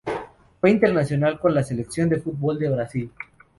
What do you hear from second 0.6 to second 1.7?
internacional con la